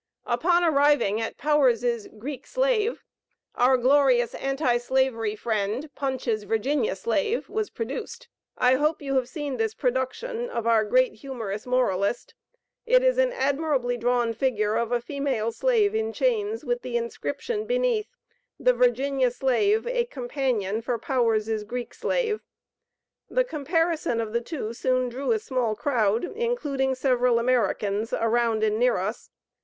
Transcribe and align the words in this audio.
Upon 0.25 0.63
arriving 0.63 1.21
at 1.21 1.37
Powers' 1.37 2.07
Greek 2.17 2.47
Slave, 2.47 3.03
our 3.53 3.77
glorious 3.77 4.33
anti 4.33 4.77
slavery 4.77 5.35
friend, 5.35 5.93
Punch's 5.93 6.41
'Virginia 6.43 6.95
Slave' 6.95 7.47
was 7.47 7.69
produced. 7.69 8.27
I 8.57 8.77
hope 8.77 9.03
you 9.03 9.13
have 9.17 9.29
seen 9.29 9.57
this 9.57 9.75
production 9.75 10.49
of 10.49 10.65
our 10.65 10.83
great 10.85 11.13
humorous 11.13 11.67
moralist. 11.67 12.33
It 12.87 13.03
is 13.03 13.19
an 13.19 13.31
admirably 13.31 13.95
drawn 13.95 14.33
figure 14.33 14.73
of 14.73 14.91
a 14.91 15.01
female 15.01 15.51
slave 15.51 15.93
in 15.93 16.13
chains, 16.13 16.65
with 16.65 16.81
the 16.81 16.97
inscription 16.97 17.67
beneath, 17.67 18.09
'The 18.59 18.73
Virginia 18.73 19.29
Slave, 19.29 19.85
a 19.85 20.05
companion 20.05 20.81
for 20.81 20.97
Powers' 20.97 21.63
Greek 21.63 21.93
Slave.' 21.93 22.41
The 23.29 23.43
comparison 23.43 24.19
of 24.19 24.33
the 24.33 24.41
two 24.41 24.73
soon 24.73 25.09
drew 25.09 25.31
a 25.31 25.37
small 25.37 25.75
crowd, 25.75 26.23
including 26.35 26.95
several 26.95 27.37
Americans, 27.37 28.13
around 28.13 28.63
and 28.63 28.79
near 28.79 28.97
us. 28.97 29.29